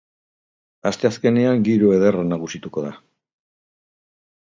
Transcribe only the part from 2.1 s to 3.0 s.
nagusituko da.